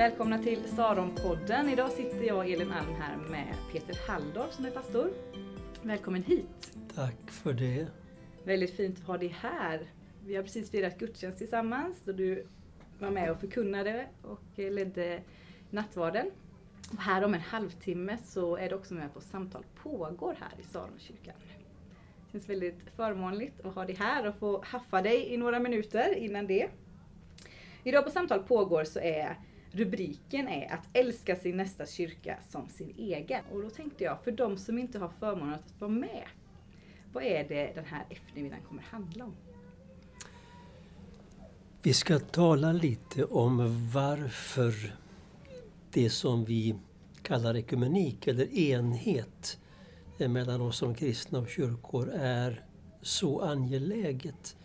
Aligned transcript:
Välkomna 0.00 0.38
till 0.38 0.64
Saronpodden. 0.64 1.68
Idag 1.68 1.90
sitter 1.90 2.22
jag, 2.22 2.50
Elin 2.50 2.72
Alm, 2.72 2.94
här 2.94 3.16
med 3.16 3.54
Peter 3.72 3.96
Halldorf 4.08 4.52
som 4.52 4.64
är 4.64 4.70
pastor. 4.70 5.10
Välkommen 5.82 6.22
hit! 6.22 6.72
Tack 6.94 7.30
för 7.30 7.52
det. 7.52 7.86
Väldigt 8.44 8.76
fint 8.76 8.98
att 8.98 9.06
ha 9.06 9.18
dig 9.18 9.36
här. 9.40 9.80
Vi 10.26 10.36
har 10.36 10.42
precis 10.42 10.70
firat 10.70 10.98
gudstjänst 10.98 11.38
tillsammans 11.38 12.08
och 12.08 12.14
du 12.14 12.46
var 12.98 13.10
med 13.10 13.30
och 13.30 13.40
förkunnade 13.40 14.06
och 14.22 14.42
ledde 14.56 15.22
nattvarden. 15.70 16.30
Och 16.92 17.00
här 17.00 17.24
om 17.24 17.34
en 17.34 17.40
halvtimme 17.40 18.18
så 18.24 18.56
är 18.56 18.68
du 18.68 18.74
också 18.74 18.94
med 18.94 19.14
på 19.14 19.20
Samtal 19.20 19.64
pågår 19.82 20.36
här 20.40 20.60
i 20.60 20.62
Saronkyrkan. 20.62 21.34
Det 22.26 22.32
känns 22.32 22.48
väldigt 22.48 22.80
förmånligt 22.96 23.60
att 23.60 23.74
ha 23.74 23.84
dig 23.84 23.96
här 23.96 24.26
och 24.26 24.34
få 24.36 24.62
haffa 24.64 25.02
dig 25.02 25.34
i 25.34 25.36
några 25.36 25.60
minuter 25.60 26.14
innan 26.14 26.46
det. 26.46 26.68
Idag 27.84 28.04
på 28.04 28.10
Samtal 28.10 28.42
pågår 28.42 28.84
så 28.84 29.00
är 29.00 29.36
rubriken 29.70 30.48
är 30.48 30.72
att 30.72 30.88
älska 30.92 31.36
sin 31.36 31.56
nästa 31.56 31.86
kyrka 31.86 32.38
som 32.50 32.68
sin 32.68 32.94
egen. 32.96 33.44
Och 33.52 33.62
då 33.62 33.70
tänkte 33.70 34.04
jag, 34.04 34.24
för 34.24 34.32
de 34.32 34.56
som 34.56 34.78
inte 34.78 34.98
har 34.98 35.08
förmånen 35.20 35.54
att 35.54 35.80
vara 35.80 35.90
med, 35.90 36.24
vad 37.12 37.24
är 37.24 37.48
det 37.48 37.72
den 37.74 37.84
här 37.84 38.04
eftermiddagen 38.10 38.64
kommer 38.64 38.82
handla 38.82 39.24
om? 39.24 39.34
Vi 41.82 41.92
ska 41.92 42.18
tala 42.18 42.72
lite 42.72 43.24
om 43.24 43.90
varför 43.92 44.94
det 45.90 46.10
som 46.10 46.44
vi 46.44 46.74
kallar 47.22 47.56
ekumenik 47.56 48.26
eller 48.26 48.58
enhet 48.58 49.58
mellan 50.18 50.60
oss 50.60 50.76
som 50.76 50.94
kristna 50.94 51.38
och 51.38 51.48
kyrkor 51.48 52.10
är 52.14 52.64
så 53.02 53.40
angeläget. 53.40 54.56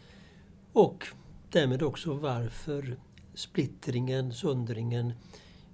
Och 0.74 1.08
därmed 1.50 1.84
också 1.84 2.14
varför 2.14 2.98
splittringen, 3.36 4.34
söndringen 4.34 5.14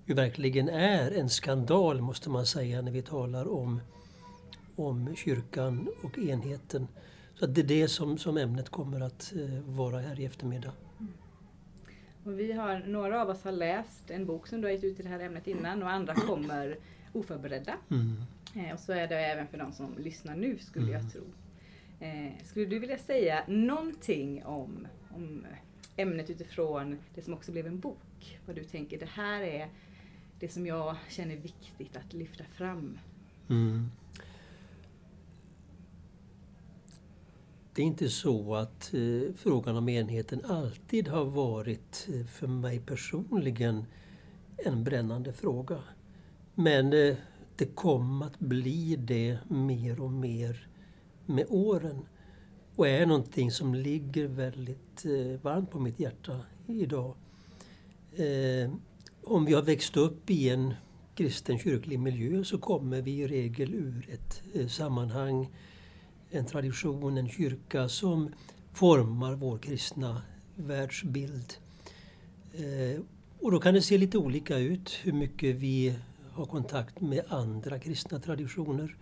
ju 0.06 0.16
verkligen 0.16 0.70
är 0.70 1.12
en 1.12 1.30
skandal 1.30 2.02
måste 2.02 2.30
man 2.30 2.46
säga 2.46 2.82
när 2.82 2.92
vi 2.92 3.02
talar 3.02 3.48
om, 3.48 3.82
om 4.76 5.16
kyrkan 5.16 5.90
och 6.04 6.20
enheten. 6.20 6.88
Så 7.36 7.46
det 7.46 7.62
är 7.62 7.66
det 7.66 7.88
som, 7.88 8.18
som 8.18 8.38
ämnet 8.38 8.70
kommer 8.70 9.02
att 9.02 9.34
eh, 9.36 9.62
vara 9.66 10.00
här 10.00 10.20
i 10.20 10.26
eftermiddag. 10.26 10.72
Mm. 11.00 11.14
Och 12.24 12.40
vi 12.40 12.52
har, 12.52 12.80
några 12.80 13.22
av 13.22 13.30
oss 13.30 13.44
har 13.44 13.52
läst 13.52 14.12
en 14.12 14.26
bok 14.26 14.48
som 14.48 14.62
du 14.62 14.68
har 14.68 14.72
gett 14.72 14.84
ut 14.84 15.00
i 15.00 15.04
det 15.04 15.10
här 15.10 15.20
ämnet 15.20 15.48
innan 15.48 15.84
och 15.84 15.90
andra 15.90 16.16
kommer 16.16 16.78
oförberedda. 17.14 17.74
Mm. 17.92 18.24
Eh, 18.56 18.74
och 18.74 18.80
så 18.80 18.94
är 18.94 19.08
det 19.08 19.16
även 19.16 19.48
för 19.48 19.58
de 19.58 19.74
som 19.74 19.98
lyssnar 19.98 20.36
nu 20.36 20.58
skulle 20.58 20.88
mm. 20.88 21.02
jag 21.02 21.12
tro. 21.12 21.24
Eh, 22.00 22.46
skulle 22.46 22.66
du 22.66 22.80
vilja 22.80 22.98
säga 22.98 23.44
någonting 23.48 24.46
om, 24.46 24.88
om 25.16 25.46
ämnet 25.96 26.30
utifrån 26.30 26.98
det 27.16 27.22
som 27.22 27.34
också 27.34 27.52
blev 27.52 27.68
en 27.68 27.80
bok? 27.80 28.40
Vad 28.46 28.56
du 28.56 28.64
tänker, 28.64 29.00
det 29.00 29.10
här 29.10 29.42
är 29.42 29.70
det 30.40 30.50
som 30.50 30.66
jag 30.66 30.96
känner 31.10 31.36
viktigt 31.36 31.98
att 31.98 32.14
lyfta 32.14 32.44
fram. 32.44 33.00
Mm. 33.50 33.90
Det 37.74 37.82
är 37.82 37.86
inte 37.86 38.10
så 38.10 38.56
att 38.56 38.94
eh, 38.94 39.34
frågan 39.36 39.78
om 39.78 39.90
enheten 39.90 40.46
alltid 40.46 41.08
har 41.08 41.26
varit 41.26 42.08
eh, 42.14 42.26
för 42.26 42.48
mig 42.48 42.80
personligen 42.80 43.86
en 44.58 44.84
brännande 44.84 45.34
fråga. 45.34 45.80
Men 46.56 46.94
eh, 46.94 47.16
det 47.56 47.66
kom 47.66 48.22
att 48.22 48.40
bli 48.40 48.96
det 48.96 49.38
mer 49.48 50.02
och 50.02 50.12
mer 50.12 50.68
med 51.26 51.46
åren. 51.50 52.06
Och 52.76 52.88
är 52.88 53.06
någonting 53.06 53.52
som 53.52 53.76
ligger 53.76 54.28
väldigt 54.28 55.06
eh, 55.06 55.42
varmt 55.42 55.72
på 55.72 55.80
mitt 55.80 56.00
hjärta 56.00 56.40
idag. 56.68 57.16
Eh, 58.16 58.72
om 59.24 59.46
vi 59.46 59.54
har 59.54 59.62
växt 59.62 59.98
upp 59.98 60.30
i 60.30 60.50
en 60.50 60.74
kristen 61.16 61.60
kyrklig 61.60 62.00
miljö 62.00 62.44
så 62.44 62.58
kommer 62.58 63.02
vi 63.02 63.12
i 63.12 63.28
regel 63.28 63.74
ur 63.74 64.10
ett 64.14 64.42
eh, 64.54 64.68
sammanhang, 64.68 65.50
en 66.30 66.46
tradition, 66.46 67.18
en 67.18 67.30
kyrka 67.30 67.90
som 67.90 68.30
formar 68.74 69.34
vår 69.34 69.58
kristna 69.58 70.22
världsbild. 70.56 71.54
Eh, 72.54 73.02
och 73.40 73.52
då 73.52 73.60
kan 73.60 73.74
det 73.74 73.82
se 73.82 73.98
lite 73.98 74.18
olika 74.18 74.58
ut 74.58 75.00
hur 75.04 75.14
mycket 75.14 75.56
vi 75.56 75.96
har 76.32 76.46
kontakt 76.46 77.02
med 77.02 77.24
andra 77.28 77.80
kristna 77.80 78.20
traditioner. 78.20 78.96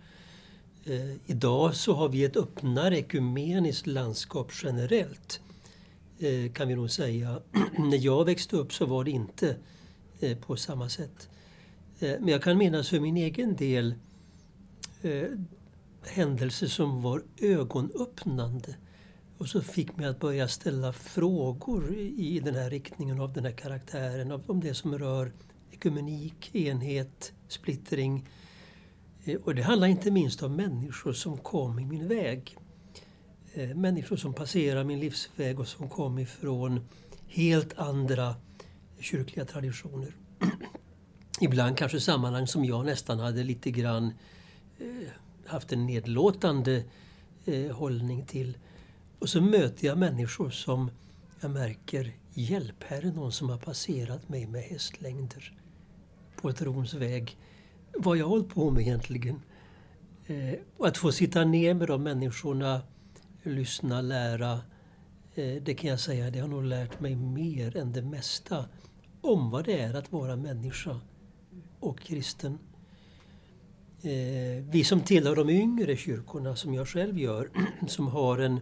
Eh, 0.84 1.12
idag 1.26 1.76
så 1.76 1.94
har 1.94 2.08
vi 2.08 2.24
ett 2.24 2.36
öppnare 2.36 2.98
ekumeniskt 2.98 3.86
landskap 3.86 4.52
generellt. 4.62 5.40
Eh, 6.18 6.52
kan 6.52 6.68
vi 6.68 6.74
nog 6.74 6.90
säga. 6.90 7.40
När 7.78 7.98
jag 8.04 8.24
växte 8.24 8.56
upp 8.56 8.72
så 8.72 8.86
var 8.86 9.04
det 9.04 9.10
inte 9.10 9.56
eh, 10.20 10.38
på 10.38 10.56
samma 10.56 10.88
sätt. 10.88 11.28
Eh, 12.00 12.14
men 12.20 12.28
jag 12.28 12.42
kan 12.42 12.58
minnas 12.58 12.88
för 12.88 13.00
min 13.00 13.16
egen 13.16 13.56
del 13.56 13.94
eh, 15.02 15.28
händelser 16.02 16.66
som 16.66 17.02
var 17.02 17.22
ögonöppnande 17.40 18.76
och 19.38 19.48
så 19.48 19.60
fick 19.60 19.96
mig 19.96 20.06
att 20.06 20.20
börja 20.20 20.48
ställa 20.48 20.92
frågor 20.92 21.94
i 21.96 22.40
den 22.44 22.54
här 22.54 22.70
riktningen 22.70 23.20
av 23.20 23.32
den 23.32 23.44
här 23.44 23.52
karaktären, 23.52 24.32
om 24.46 24.60
det 24.60 24.74
som 24.74 24.98
rör 24.98 25.32
ekumenik, 25.70 26.54
enhet, 26.54 27.32
splittring. 27.48 28.28
Eh, 29.24 29.40
och 29.44 29.54
det 29.54 29.62
handlar 29.62 29.88
inte 29.88 30.10
minst 30.10 30.42
om 30.42 30.56
människor 30.56 31.12
som 31.12 31.38
kom 31.38 31.78
i 31.78 31.84
min 31.84 32.08
väg. 32.08 32.56
Eh, 33.54 33.76
människor 33.76 34.16
som 34.16 34.34
passerar 34.34 34.84
min 34.84 35.00
livsväg 35.00 35.60
och 35.60 35.68
som 35.68 35.88
kom 35.88 36.18
ifrån 36.18 36.88
helt 37.26 37.78
andra 37.78 38.34
kyrkliga 39.00 39.44
traditioner. 39.44 40.14
Ibland 41.40 41.76
kanske 41.76 42.00
sammanhang 42.00 42.46
som 42.46 42.64
jag 42.64 42.86
nästan 42.86 43.18
hade 43.18 43.42
lite 43.42 43.70
grann 43.70 44.12
eh, 44.78 45.08
haft 45.46 45.72
en 45.72 45.86
nedlåtande 45.86 46.84
hållning 47.72 48.26
till. 48.26 48.58
Och 49.18 49.28
så 49.28 49.40
möter 49.40 49.86
jag 49.86 49.98
människor 49.98 50.50
som 50.50 50.90
jag 51.40 51.50
märker, 51.50 52.12
hjälp, 52.34 52.84
här 52.84 53.06
är 53.06 53.12
någon 53.12 53.32
som 53.32 53.50
har 53.50 53.58
passerat 53.58 54.28
mig 54.28 54.46
med 54.46 54.62
hästlängder 54.62 55.52
på 56.36 56.52
trons 56.52 56.94
väg. 56.94 57.36
Vad 57.96 58.16
jag 58.16 58.28
hållit 58.28 58.48
på 58.48 58.70
med 58.70 58.82
egentligen. 58.82 59.42
Eh, 60.26 60.54
och 60.76 60.88
att 60.88 60.98
få 60.98 61.12
sitta 61.12 61.44
ner 61.44 61.74
med 61.74 61.88
de 61.88 62.02
människorna, 62.02 62.80
lyssna, 63.42 64.00
lära. 64.00 64.52
Eh, 65.34 65.62
det 65.62 65.74
kan 65.74 65.90
jag 65.90 66.00
säga, 66.00 66.30
det 66.30 66.38
har 66.38 66.48
nog 66.48 66.64
lärt 66.64 67.00
mig 67.00 67.16
mer 67.16 67.76
än 67.76 67.92
det 67.92 68.02
mesta 68.02 68.64
om 69.20 69.50
vad 69.50 69.64
det 69.64 69.80
är 69.80 69.94
att 69.94 70.12
vara 70.12 70.36
människa 70.36 71.00
och 71.80 72.00
kristen. 72.00 72.58
Eh, 74.02 74.64
vi 74.70 74.84
som 74.84 75.00
tillhör 75.00 75.36
de 75.36 75.50
yngre 75.50 75.96
kyrkorna, 75.96 76.56
som 76.56 76.74
jag 76.74 76.88
själv 76.88 77.18
gör, 77.18 77.50
som 77.88 78.06
har 78.06 78.38
en, 78.38 78.60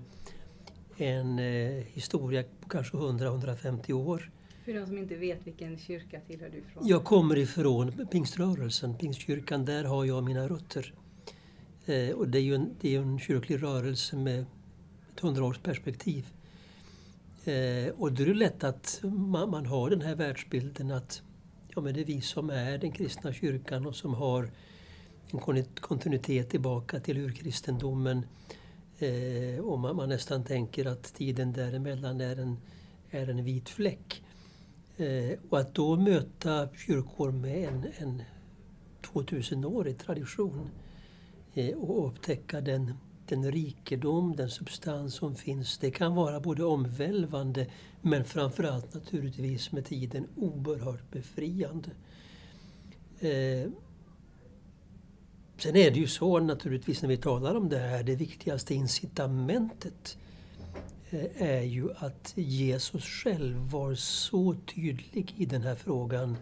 en 0.96 1.38
eh, 1.38 1.84
historia 1.84 2.44
på 2.60 2.68
kanske 2.68 2.96
100-150 2.96 3.92
år, 3.92 4.30
för 4.68 4.74
de 4.74 4.86
som 4.86 4.98
inte 4.98 5.16
vet, 5.16 5.46
vilken 5.46 5.78
kyrka 5.78 6.20
tillhör 6.20 6.48
du 6.48 6.58
ifrån? 6.58 6.86
Jag 6.86 7.04
kommer 7.04 7.38
ifrån 7.38 8.06
pingströrelsen, 8.10 8.94
pingstkyrkan. 8.94 9.64
Där 9.64 9.84
har 9.84 10.04
jag 10.04 10.24
mina 10.24 10.48
rötter. 10.48 10.94
Eh, 11.86 12.10
och 12.10 12.28
det 12.28 12.38
är 12.38 12.42
ju 12.42 12.54
en, 12.54 12.76
det 12.80 12.94
är 12.94 13.00
en 13.00 13.18
kyrklig 13.18 13.62
rörelse 13.62 14.16
med 14.16 14.44
ett 15.12 15.20
hundraårsperspektiv. 15.20 16.26
Eh, 17.44 17.88
och 17.96 18.12
då 18.12 18.22
är 18.22 18.26
det 18.26 18.34
lätt 18.34 18.64
att 18.64 19.00
man, 19.02 19.50
man, 19.50 19.66
har 19.66 19.90
den 19.90 20.00
här 20.00 20.14
världsbilden 20.14 20.90
att 20.90 21.22
ja, 21.74 21.80
men 21.80 21.94
det 21.94 22.00
är 22.00 22.04
vi 22.04 22.20
som 22.20 22.50
är 22.50 22.78
den 22.78 22.92
kristna 22.92 23.32
kyrkan 23.32 23.86
och 23.86 23.96
som 23.96 24.14
har 24.14 24.50
en 25.30 25.64
kontinuitet 25.80 26.50
tillbaka 26.50 27.00
till 27.00 27.18
urkristendomen. 27.18 28.26
Eh, 28.98 29.60
och 29.60 29.78
man, 29.78 29.96
man, 29.96 30.08
nästan 30.08 30.44
tänker 30.44 30.84
att 30.84 31.14
tiden 31.14 31.52
däremellan 31.52 32.20
är 32.20 32.36
en, 32.36 32.56
är 33.10 33.30
en 33.30 33.44
vit 33.44 33.68
fläck. 33.68 34.22
Eh, 34.98 35.38
och 35.48 35.58
att 35.58 35.74
då 35.74 35.96
möta 35.96 36.68
kyrkor 36.76 37.30
med 37.32 37.68
en, 37.68 37.86
en 37.98 38.22
2000-årig 39.02 39.98
tradition 39.98 40.70
eh, 41.54 41.76
och 41.76 42.08
upptäcka 42.08 42.60
den, 42.60 42.94
den 43.26 43.52
rikedom, 43.52 44.36
den 44.36 44.50
substans 44.50 45.14
som 45.14 45.34
finns. 45.34 45.78
Det 45.78 45.90
kan 45.90 46.14
vara 46.14 46.40
både 46.40 46.64
omvälvande 46.64 47.66
men 48.02 48.24
framförallt 48.24 48.94
naturligtvis 48.94 49.72
med 49.72 49.84
tiden 49.84 50.26
oerhört 50.36 51.10
befriande. 51.10 51.90
Eh, 53.20 53.70
sen 55.58 55.76
är 55.76 55.90
det 55.90 55.98
ju 55.98 56.06
så 56.06 56.38
naturligtvis 56.38 57.02
när 57.02 57.08
vi 57.08 57.16
talar 57.16 57.54
om 57.54 57.68
det 57.68 57.78
här, 57.78 58.02
det 58.02 58.16
viktigaste 58.16 58.74
incitamentet 58.74 60.18
Eh, 61.10 61.42
är 61.42 61.62
ju 61.62 61.92
att 61.96 62.32
Jesus 62.36 63.04
själv 63.04 63.56
var 63.56 63.94
så 63.94 64.56
tydlig 64.74 65.34
i 65.36 65.46
den 65.46 65.62
här 65.62 65.74
frågan. 65.74 66.36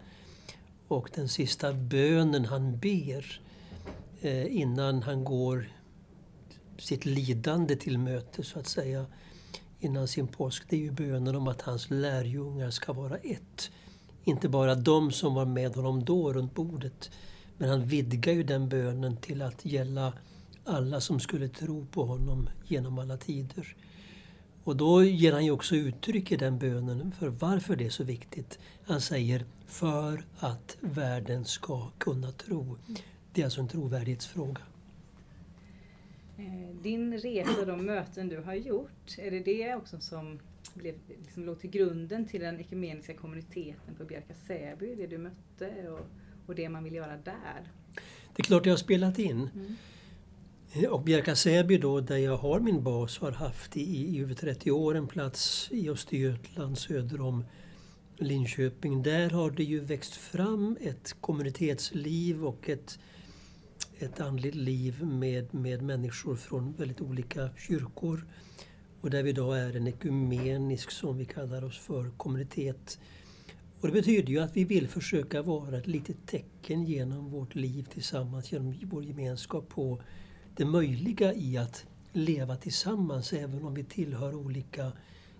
Och 0.87 1.09
den 1.15 1.29
sista 1.29 1.73
bönen 1.73 2.45
han 2.45 2.79
ber 2.79 3.41
eh, 4.21 4.57
innan 4.57 5.03
han 5.03 5.23
går 5.23 5.69
sitt 6.77 7.05
lidande 7.05 7.75
till 7.75 7.97
möte 7.97 8.43
så 8.43 8.59
att 8.59 8.67
säga 8.67 9.05
innan 9.79 10.07
sin 10.07 10.27
påsk, 10.27 10.63
det 10.69 10.75
är 10.75 10.79
ju 10.79 10.91
bönen 10.91 11.35
om 11.35 11.47
att 11.47 11.61
hans 11.61 11.89
lärjungar 11.89 12.69
ska 12.69 12.93
vara 12.93 13.17
ett 13.17 13.71
inte 14.23 14.49
bara 14.49 14.75
de 14.75 15.11
som 15.11 15.35
var 15.35 15.45
med 15.45 15.75
honom 15.75 16.05
då 16.05 16.33
runt 16.33 16.55
bordet. 16.55 17.11
Men 17.57 17.69
han 17.69 17.85
vidgar 17.85 18.33
ju 18.33 18.43
den 18.43 18.69
bönen 18.69 19.17
till 19.17 19.41
att 19.41 19.65
gälla 19.65 20.13
alla 20.65 21.01
som 21.01 21.19
skulle 21.19 21.49
tro 21.49 21.85
på 21.85 22.05
honom 22.05 22.49
genom 22.65 22.99
alla 22.99 23.17
tider. 23.17 23.75
Och 24.67 24.75
då 24.75 25.03
ger 25.03 25.33
han 25.33 25.45
ju 25.45 25.51
också 25.51 25.75
uttryck 25.75 26.31
i 26.31 26.35
den 26.35 26.59
bönen 26.59 27.11
för 27.11 27.27
varför 27.27 27.75
det 27.75 27.85
är 27.85 27.89
så 27.89 28.03
viktigt. 28.03 28.59
Han 28.85 29.01
säger 29.01 29.45
för 29.67 30.25
att 30.39 30.77
världen 30.81 31.45
ska 31.45 31.89
kunna 31.97 32.31
tro. 32.31 32.77
Det 33.33 33.41
är 33.41 33.45
alltså 33.45 33.61
en 33.61 33.67
trovärdighetsfråga. 33.67 34.61
Eh, 36.37 36.75
din 36.83 37.17
resa 37.17 37.59
och 37.59 37.67
de 37.67 37.85
möten 37.85 38.29
du 38.29 38.37
har 38.37 38.53
gjort, 38.53 39.17
är 39.17 39.31
det 39.31 39.39
det 39.39 39.75
också 39.75 39.99
som 39.99 40.39
blev, 40.73 40.95
liksom, 41.07 41.45
låg 41.45 41.59
till 41.59 41.69
grunden 41.69 42.27
till 42.27 42.41
den 42.41 42.59
ekumeniska 42.59 43.13
kommuniteten 43.13 43.95
på 43.97 44.05
Bjärka 44.05 44.33
Säby, 44.47 44.95
det 44.95 45.07
du 45.07 45.17
mötte 45.17 45.89
och, 45.89 46.05
och 46.45 46.55
det 46.55 46.69
man 46.69 46.83
vill 46.83 46.95
göra 46.95 47.17
där? 47.17 47.71
Det 48.35 48.41
är 48.41 48.43
klart 48.43 48.65
jag 48.65 48.73
har 48.73 48.77
spelat 48.77 49.19
in. 49.19 49.49
Mm. 49.55 49.75
Eh, 50.73 50.89
och 50.89 51.01
Bjärka 51.01 51.35
Säby 51.35 51.77
då, 51.77 51.99
där 51.99 52.17
jag 52.17 52.37
har 52.37 52.59
min 52.59 52.83
bas, 52.83 53.17
har 53.17 53.31
haft 53.31 53.77
i, 53.77 53.81
i 53.81 54.21
över 54.21 54.33
30 54.33 54.71
år 54.71 54.95
en 54.95 55.07
plats 55.07 55.67
i 55.71 55.89
Östergötland 55.89 56.77
söder 56.77 57.21
om 57.21 57.45
Linköping. 58.17 59.03
Där 59.03 59.29
har 59.29 59.51
det 59.51 59.63
ju 59.63 59.79
växt 59.79 60.13
fram 60.15 60.77
ett 60.81 61.15
kommunitetsliv 61.21 62.45
och 62.45 62.69
ett, 62.69 62.99
ett 63.99 64.19
andligt 64.19 64.55
liv 64.55 65.03
med, 65.03 65.53
med 65.53 65.81
människor 65.81 66.35
från 66.35 66.73
väldigt 66.73 67.01
olika 67.01 67.49
kyrkor. 67.57 68.25
Och 69.01 69.09
där 69.09 69.23
vi 69.23 69.29
idag 69.29 69.59
är 69.59 69.75
en 69.75 69.87
ekumenisk, 69.87 70.91
som 70.91 71.17
vi 71.17 71.25
kallar 71.25 71.63
oss 71.63 71.77
för, 71.77 72.09
kommunitet. 72.17 72.99
Och 73.79 73.87
det 73.87 73.93
betyder 73.93 74.29
ju 74.29 74.39
att 74.39 74.57
vi 74.57 74.63
vill 74.63 74.87
försöka 74.87 75.41
vara 75.41 75.77
ett 75.77 75.87
litet 75.87 76.27
tecken 76.27 76.85
genom 76.85 77.29
vårt 77.29 77.55
liv 77.55 77.87
tillsammans, 77.93 78.51
genom 78.51 78.75
vår 78.83 79.03
gemenskap 79.03 79.69
på 79.69 80.01
det 80.57 80.65
möjliga 80.65 81.33
i 81.33 81.57
att 81.57 81.85
leva 82.11 82.55
tillsammans 82.55 83.33
även 83.33 83.65
om 83.65 83.73
vi 83.73 83.83
tillhör 83.83 84.35
olika 84.35 84.91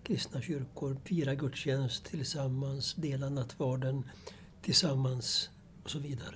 kristna 0.03 0.41
kyrkor, 0.41 0.97
fira 1.05 1.35
gudstjänst 1.35 2.05
tillsammans, 2.05 2.95
dela 2.95 3.29
nattvarden 3.29 4.09
tillsammans 4.61 5.49
och 5.83 5.89
så 5.89 5.99
vidare. 5.99 6.35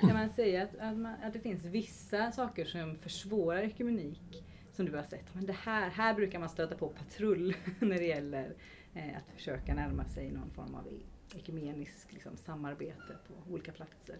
Kan 0.00 0.12
man 0.12 0.30
säga 0.30 0.62
att, 0.62 0.76
att, 0.78 0.96
man, 0.96 1.14
att 1.22 1.32
det 1.32 1.40
finns 1.40 1.64
vissa 1.64 2.32
saker 2.32 2.64
som 2.64 2.96
försvårar 2.96 3.62
ekumenik 3.62 4.44
som 4.72 4.86
du 4.86 4.96
har 4.96 5.02
sett? 5.02 5.34
Men 5.34 5.46
det 5.46 5.52
här, 5.52 5.90
här 5.90 6.14
brukar 6.14 6.38
man 6.38 6.48
stöta 6.48 6.74
på 6.74 6.88
patrull 6.88 7.56
när 7.80 7.98
det 7.98 8.06
gäller 8.06 8.54
eh, 8.94 9.16
att 9.16 9.36
försöka 9.36 9.74
närma 9.74 10.04
sig 10.04 10.30
någon 10.30 10.50
form 10.50 10.74
av 10.74 10.86
e-, 10.86 11.38
ekumeniskt 11.38 12.12
liksom, 12.12 12.36
samarbete 12.36 13.16
på 13.28 13.52
olika 13.52 13.72
platser. 13.72 14.16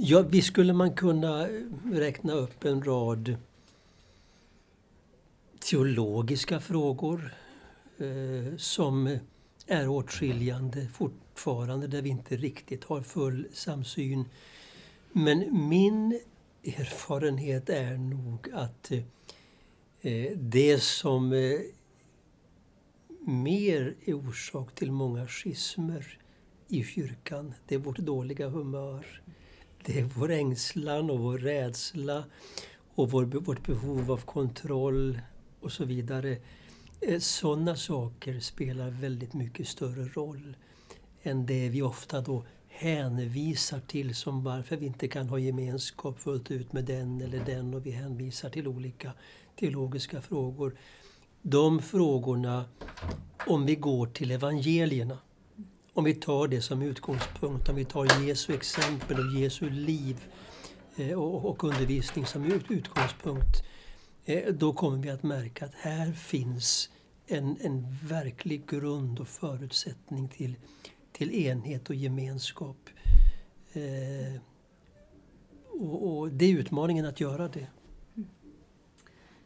Ja, 0.00 0.22
visst 0.22 0.48
skulle 0.48 0.72
man 0.72 0.94
kunna 0.94 1.48
räkna 1.92 2.32
upp 2.32 2.64
en 2.64 2.82
rad 2.82 3.36
teologiska 5.58 6.60
frågor 6.60 7.34
eh, 7.98 8.56
som 8.56 9.18
är 9.66 9.88
åtskiljande 9.88 10.88
fortfarande, 10.88 11.86
där 11.86 12.02
vi 12.02 12.08
inte 12.08 12.36
riktigt 12.36 12.84
har 12.84 13.02
full 13.02 13.48
samsyn. 13.52 14.24
Men 15.12 15.68
min 15.68 16.20
erfarenhet 16.64 17.68
är 17.68 17.96
nog 17.96 18.48
att 18.52 18.92
eh, 20.00 20.32
det 20.36 20.82
som 20.82 21.32
eh, 21.32 21.60
mer 23.20 23.94
är 24.04 24.14
orsak 24.14 24.74
till 24.74 24.92
många 24.92 25.26
schismer 25.26 26.18
i 26.68 26.84
kyrkan, 26.84 27.54
det 27.68 27.74
är 27.74 27.78
vårt 27.78 27.98
dåliga 27.98 28.48
humör. 28.48 29.22
Det 29.84 30.00
är 30.00 30.04
vår 30.04 30.30
ängslan 30.30 31.10
och 31.10 31.18
vår 31.18 31.38
rädsla 31.38 32.24
och 32.94 33.10
vår, 33.10 33.24
vårt 33.24 33.66
behov 33.66 34.12
av 34.12 34.20
kontroll 34.20 35.20
och 35.60 35.72
så 35.72 35.84
vidare. 35.84 36.36
Eh, 37.00 37.18
Sådana 37.18 37.76
saker 37.76 38.40
spelar 38.40 38.90
väldigt 38.90 39.34
mycket 39.34 39.68
större 39.68 40.08
roll 40.08 40.56
än 41.22 41.46
det 41.46 41.68
vi 41.68 41.82
ofta 41.82 42.20
då 42.20 42.44
hänvisar 42.68 43.80
till 43.80 44.14
som 44.14 44.44
varför 44.44 44.76
vi 44.76 44.86
inte 44.86 45.08
kan 45.08 45.28
ha 45.28 45.38
gemenskap 45.38 46.18
fullt 46.20 46.50
ut 46.50 46.72
med 46.72 46.84
den 46.84 47.20
eller 47.20 47.44
den 47.44 47.74
och 47.74 47.86
vi 47.86 47.90
hänvisar 47.90 48.50
till 48.50 48.68
olika 48.68 49.12
teologiska 49.60 50.20
frågor. 50.22 50.76
De 51.42 51.82
frågorna, 51.82 52.64
om 53.46 53.66
vi 53.66 53.74
går 53.74 54.06
till 54.06 54.30
evangelierna, 54.30 55.18
om 55.98 56.04
vi 56.04 56.14
tar 56.14 56.48
det 56.48 56.60
som 56.60 56.82
utgångspunkt, 56.82 57.68
om 57.68 57.76
vi 57.76 57.84
tar 57.84 58.24
Jesu 58.26 58.54
exempel 58.54 59.18
och 59.18 59.40
Jesu 59.40 59.70
liv 59.70 60.16
eh, 60.96 61.18
och 61.18 61.64
undervisning 61.64 62.26
som 62.26 62.44
utgångspunkt, 62.68 63.64
eh, 64.24 64.54
då 64.54 64.72
kommer 64.72 64.98
vi 64.98 65.10
att 65.10 65.22
märka 65.22 65.64
att 65.64 65.74
här 65.74 66.12
finns 66.12 66.90
en, 67.26 67.56
en 67.60 67.86
verklig 68.02 68.68
grund 68.68 69.20
och 69.20 69.28
förutsättning 69.28 70.28
till, 70.28 70.56
till 71.12 71.30
enhet 71.30 71.90
och 71.90 71.94
gemenskap. 71.94 72.90
Eh, 73.72 74.40
och, 75.68 76.18
och, 76.18 76.32
det 76.32 76.44
är 76.44 76.58
utmaningen 76.58 77.06
att 77.06 77.20
göra 77.20 77.48
det. 77.48 77.66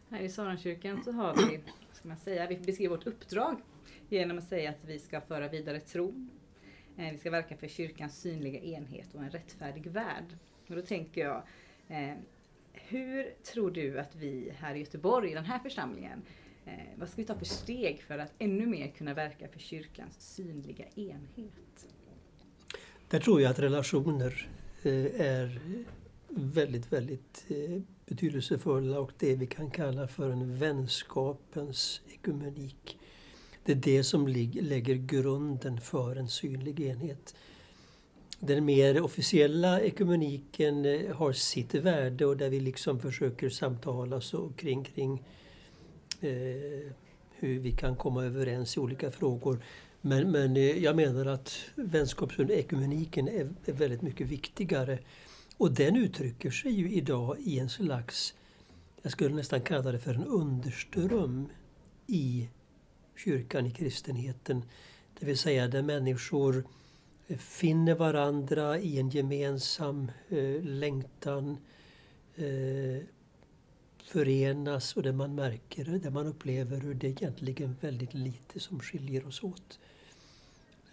Här 0.09 0.21
i 0.21 0.29
Saronkyrkan 0.29 1.05
så 1.05 1.13
har 1.13 1.35
vi, 1.35 1.61
ska 1.93 2.09
man 2.09 2.17
säga, 2.17 2.47
vi 2.47 2.57
beskriver 2.57 2.97
vårt 2.97 3.07
uppdrag 3.07 3.57
genom 4.09 4.39
att 4.39 4.49
säga 4.49 4.71
att 4.71 4.85
vi 4.87 4.99
ska 4.99 5.21
föra 5.21 5.49
vidare 5.49 5.81
tron, 5.81 6.31
Eh, 6.97 7.13
vi 7.13 7.19
ska 7.19 7.31
verka 7.31 7.57
för 7.57 7.69
kyrkans 7.69 8.21
synliga 8.21 8.61
enhet 8.61 9.15
och 9.15 9.23
en 9.23 9.31
rättfärdig 9.31 9.87
värld. 9.87 10.37
Och 10.69 10.77
då 10.77 10.83
tänker 10.83 11.21
jag, 11.21 11.43
eh, 11.89 12.17
hur 12.73 13.35
tror 13.43 13.71
du 13.71 14.01
att 14.01 14.17
vi 14.17 14.53
här 14.59 14.75
i 14.75 14.79
Göteborg, 14.79 15.31
i 15.31 15.35
den 15.35 15.45
här 15.45 15.59
församlingen, 15.59 16.23
eh, 16.65 16.73
vad 16.97 17.09
ska 17.09 17.17
vi 17.17 17.27
ta 17.27 17.39
för 17.39 17.45
steg 17.45 18.03
för 18.03 18.19
att 18.19 18.33
ännu 18.39 18.67
mer 18.67 18.89
kunna 18.89 19.15
verka 19.15 19.49
för 19.49 19.59
kyrkans 19.59 20.35
synliga 20.35 20.85
enhet? 20.95 21.87
Där 23.09 23.21
tror 23.21 23.41
jag 23.41 23.51
att 23.51 23.59
relationer 23.59 24.49
är 25.19 25.61
väldigt, 26.29 26.93
väldigt 26.93 27.47
betydelsefulla 28.07 29.01
och 29.01 29.13
det 29.19 29.35
vi 29.35 29.47
kan 29.47 29.71
kalla 29.71 30.09
för 30.09 30.31
en 30.31 30.59
vänskapens 30.59 32.03
ekumenik. 32.15 32.99
Det 33.65 33.73
är 33.73 33.77
det 33.77 34.05
som 34.05 34.29
lägger 34.29 34.95
grunden 34.95 35.81
för 35.81 36.17
en 36.17 36.29
synlig 36.29 36.81
enhet. 36.81 37.35
Den 38.41 38.65
mer 38.65 39.03
officiella 39.03 39.81
ekumeniken 39.81 40.85
eh, 40.85 41.17
har 41.17 41.33
sitt 41.33 41.75
värde 41.75 42.27
och 42.27 42.37
där 42.37 42.51
vi 42.51 42.61
liksom 42.61 43.01
försöker 43.01 43.51
samtala 43.51 44.21
så 44.21 44.53
kring, 44.57 44.85
kring 44.85 45.23
eh, 46.21 46.93
hur 47.31 47.59
vi 47.59 47.73
kan 47.73 47.97
komma 47.97 48.25
överens 48.25 48.77
i 48.77 48.81
olika 48.81 49.11
frågor. 49.11 49.63
Men, 50.01 50.31
men 50.31 50.57
eh, 50.57 50.85
jag 50.85 50.97
menar 50.97 51.27
att 51.27 51.59
vänskapsekumeniken 51.75 53.29
är, 53.29 53.51
är 53.65 53.73
väldigt 53.73 54.03
mycket 54.03 54.27
viktigare. 54.27 54.99
Och 55.57 55.73
den 55.73 55.97
uttrycker 55.97 56.51
sig 56.51 56.73
ju 56.73 56.93
idag 56.93 57.37
i 57.41 57.59
en 57.59 57.69
slags, 57.69 58.35
jag 59.03 59.13
skulle 59.13 59.35
nästan 59.35 59.61
kalla 59.61 59.93
det 59.93 59.99
för 59.99 60.15
en 60.15 60.25
underström 60.25 61.49
i 62.07 62.49
kyrkan, 63.17 63.67
i 63.67 63.71
kristenheten. 63.71 64.65
Det 65.19 65.27
vill 65.27 65.39
säga 65.39 65.69
där 65.69 65.83
människor 65.83 66.65
finner 67.39 67.95
varandra 67.95 68.79
i 68.79 68.99
en 68.99 69.11
gemensam 69.11 70.11
eh, 70.29 70.63
längtan, 70.63 71.57
eh, 72.35 73.03
förenas 74.05 74.97
och 74.97 75.03
där 75.03 75.13
man 75.13 75.35
märker, 75.35 75.85
där 75.85 76.11
man 76.11 76.27
upplever 76.27 76.81
hur 76.81 76.95
det 76.95 77.07
är 77.07 77.11
egentligen 77.11 77.77
väldigt 77.81 78.15
lite 78.15 78.61
som 78.61 78.81
skiljer 78.81 79.27
oss 79.27 79.43
åt. 79.43 79.79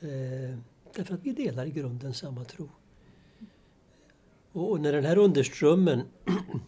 Eh, 0.01 0.57
därför 0.95 1.13
att 1.13 1.23
vi 1.23 1.31
delar 1.31 1.65
i 1.65 1.71
grunden 1.71 2.13
samma 2.13 2.43
tro. 2.43 2.69
Och, 4.51 4.71
och 4.71 4.81
när 4.81 4.93
den 4.93 5.05
här 5.05 5.17
underströmmen, 5.17 6.01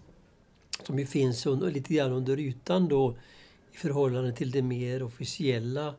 som 0.84 1.00
ju 1.00 1.06
finns 1.06 1.46
under, 1.46 1.72
lite 1.72 1.94
grann 1.94 2.12
under 2.12 2.40
ytan 2.40 2.88
då, 2.88 3.18
i 3.72 3.78
förhållande 3.78 4.34
till 4.34 4.52
det 4.52 4.62
mer 4.62 5.04
officiella. 5.04 5.96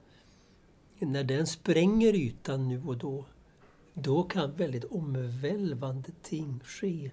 När 0.98 1.24
den 1.24 1.46
spränger 1.46 2.14
ytan 2.14 2.68
nu 2.68 2.82
och 2.86 2.98
då, 2.98 3.24
då 3.94 4.22
kan 4.22 4.56
väldigt 4.56 4.84
omvälvande 4.84 6.10
ting 6.22 6.60
ske. 6.64 7.10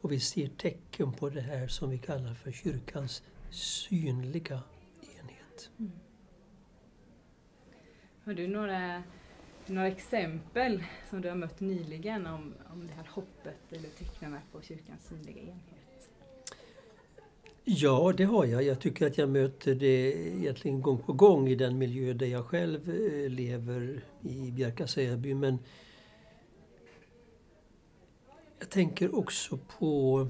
Och 0.00 0.12
vi 0.12 0.20
ser 0.20 0.48
tecken 0.48 1.12
på 1.12 1.28
det 1.28 1.40
här 1.40 1.68
som 1.68 1.90
vi 1.90 1.98
kallar 1.98 2.34
för 2.34 2.52
kyrkans 2.52 3.22
synliga 3.50 4.62
enhet. 5.00 5.70
Mm. 5.78 5.92
Har 8.24 8.34
du 8.34 8.46
några, 8.46 9.02
några 9.66 9.88
exempel 9.88 10.84
som 11.10 11.20
du 11.20 11.28
har 11.28 11.36
mött 11.36 11.60
nyligen 11.60 12.26
om, 12.26 12.54
om 12.72 12.86
det 12.86 12.92
här 12.92 13.06
hoppet 13.10 13.72
eller 13.72 13.88
tecknen 13.88 14.38
på 14.52 14.62
kyrkans 14.62 15.06
synliga 15.08 15.42
enhet? 15.42 15.85
Ja, 17.68 18.12
det 18.16 18.24
har 18.24 18.44
jag. 18.44 18.62
Jag 18.62 18.80
tycker 18.80 19.06
att 19.06 19.18
jag 19.18 19.28
möter 19.28 19.74
det 19.74 20.12
egentligen 20.14 20.82
gång 20.82 20.98
på 20.98 21.12
gång 21.12 21.48
i 21.48 21.54
den 21.54 21.78
miljö 21.78 22.12
där 22.12 22.26
jag 22.26 22.44
själv 22.46 22.90
eh, 22.90 23.30
lever 23.30 24.04
i 24.22 24.50
Bjärka-Säby. 24.50 25.34
Men 25.34 25.58
jag 28.58 28.70
tänker 28.70 29.14
också 29.14 29.58
på 29.78 30.28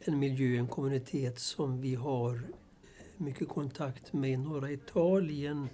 en 0.00 0.18
miljö, 0.18 0.58
en 0.58 0.68
kommunitet 0.68 1.38
som 1.38 1.80
vi 1.80 1.94
har 1.94 2.34
eh, 2.34 2.40
mycket 3.16 3.48
kontakt 3.48 4.12
med 4.12 4.30
i 4.30 4.36
norra 4.36 4.70
Italien. 4.70 5.68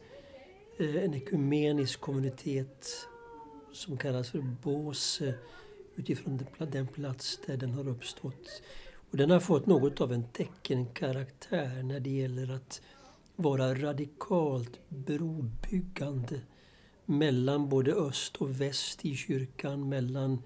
Eh, 0.79 0.97
en 0.97 1.15
ekumenisk 1.15 2.01
kommunitet 2.01 2.89
som 3.73 3.97
kallas 3.97 4.31
för 4.31 4.57
Bose 4.63 5.35
utifrån 5.97 6.41
den 6.59 6.87
plats 6.87 7.41
där 7.47 7.57
den 7.57 7.71
har 7.71 7.89
uppstått. 7.89 8.63
Och 9.11 9.17
den 9.17 9.31
har 9.31 9.41
fått 9.41 9.67
något 9.67 10.01
av 10.01 10.13
en 10.13 10.25
teckenkaraktär 10.25 11.83
när 11.83 12.01
det 12.01 12.11
gäller 12.11 12.55
att 12.55 12.81
vara 13.37 13.75
radikalt 13.75 14.81
brobyggande 14.89 16.41
mellan 17.05 17.69
både 17.69 17.93
öst 17.93 18.37
och 18.37 18.61
väst 18.61 19.05
i 19.05 19.17
kyrkan, 19.17 19.89
mellan 19.89 20.43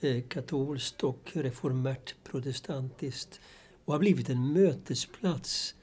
eh, 0.00 0.22
katolskt 0.22 1.04
och 1.04 1.30
reformärt 1.32 2.14
protestantiskt 2.24 3.40
och 3.84 3.92
har 3.92 4.00
blivit 4.00 4.28
en 4.28 4.52
mötesplats 4.52 5.74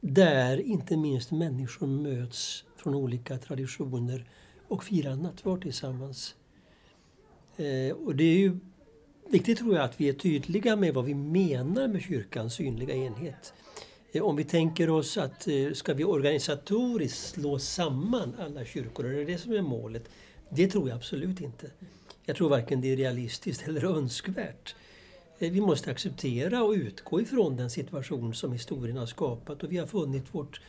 där 0.00 0.60
inte 0.60 0.96
minst 0.96 1.30
människor 1.30 1.86
möts 1.86 2.64
från 2.76 2.94
olika 2.94 3.38
traditioner 3.38 4.26
och 4.68 4.84
firar 4.84 5.16
nattvard 5.16 5.62
tillsammans. 5.62 6.34
Eh, 7.62 7.96
och 7.96 8.16
det 8.16 8.24
är 8.24 8.38
ju 8.38 8.58
viktigt 9.30 9.58
tror 9.58 9.74
jag 9.74 9.84
att 9.84 10.00
vi 10.00 10.08
är 10.08 10.12
tydliga 10.12 10.76
med 10.76 10.94
vad 10.94 11.04
vi 11.04 11.14
menar 11.14 11.88
med 11.88 12.02
kyrkans 12.02 12.54
synliga 12.54 12.94
enhet. 12.94 13.52
Eh, 14.12 14.22
om 14.22 14.36
vi 14.36 14.44
tänker 14.44 14.90
oss 14.90 15.16
att 15.16 15.48
eh, 15.48 15.72
ska 15.72 15.94
vi 15.94 16.04
organisatoriskt 16.04 17.34
slå 17.34 17.58
samman 17.58 18.34
alla 18.38 18.64
kyrkor, 18.64 19.06
är 19.06 19.12
det 19.12 19.24
det 19.24 19.38
som 19.38 19.52
är 19.52 19.62
målet? 19.62 20.08
Det 20.48 20.66
tror 20.66 20.88
jag 20.88 20.96
absolut 20.96 21.40
inte. 21.40 21.70
Jag 22.24 22.36
tror 22.36 22.48
varken 22.48 22.80
det 22.80 22.92
är 22.92 22.96
realistiskt 22.96 23.62
eller 23.68 23.84
önskvärt. 23.84 24.74
Eh, 25.38 25.50
vi 25.50 25.60
måste 25.60 25.90
acceptera 25.90 26.62
och 26.62 26.72
utgå 26.72 27.20
ifrån 27.20 27.56
den 27.56 27.70
situation 27.70 28.34
som 28.34 28.52
historien 28.52 28.96
har 28.96 29.06
skapat 29.06 29.62
och 29.62 29.72
vi 29.72 29.76
har 29.76 29.86
funnit 29.86 30.34
vårt 30.34 30.60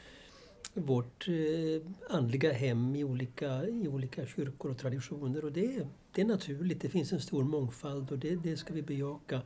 vårt 0.74 1.28
eh, 1.28 2.16
andliga 2.18 2.54
hem 2.54 2.96
i 2.96 3.04
olika, 3.04 3.68
i 3.68 3.88
olika 3.88 4.26
kyrkor 4.26 4.72
och 4.72 4.78
traditioner. 4.78 5.46
Och 5.46 5.52
det, 5.52 5.88
det 6.12 6.22
är 6.22 6.26
naturligt, 6.26 6.82
det 6.82 6.90
finns 6.90 7.14
en 7.14 7.22
stor 7.22 7.44
mångfald 7.44 8.12
och 8.12 8.20
det, 8.20 8.36
det 8.36 8.58
ska 8.58 8.74
vi 8.74 8.82
bejaka. 8.82 9.42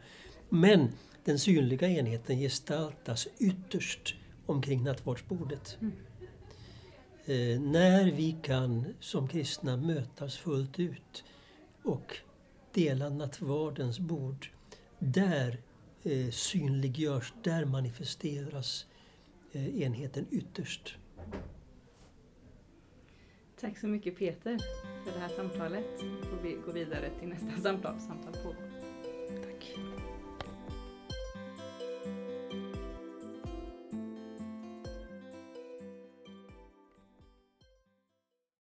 Men 0.50 0.90
den 1.24 1.40
synliga 1.40 1.88
enheten 1.90 2.38
gestaltas 2.38 3.28
ytterst 3.40 4.16
omkring 4.46 4.84
nattvardsbordet. 4.84 5.78
Mm. 5.82 5.94
Eh, 7.26 7.62
när 7.62 8.12
vi 8.12 8.38
kan 8.42 8.86
som 9.00 9.28
kristna 9.28 9.78
mötas 9.78 10.38
fullt 10.38 10.80
ut 10.80 11.24
och 11.84 12.18
dela 12.74 13.10
nattvardens 13.10 14.00
bord, 14.00 14.50
där 15.00 15.60
eh, 16.04 16.30
synliggörs, 16.30 17.34
där 17.44 17.66
manifesteras 17.66 18.86
eh, 19.52 19.82
enheten 19.82 20.26
ytterst. 20.32 20.98
Tack 23.60 23.78
så 23.78 23.88
mycket 23.88 24.18
Peter 24.18 24.58
för 25.06 25.12
det 25.14 25.20
här 25.20 25.30
samtalet. 25.30 26.02
Och 26.02 26.46
vi 26.46 26.58
går 26.66 26.74
vidare 26.74 27.10
till 27.20 27.28
nästa 27.28 27.62
samtal. 27.62 28.00
Samtal 28.00 28.34
pågår. 28.34 28.72
Tack. 29.44 29.76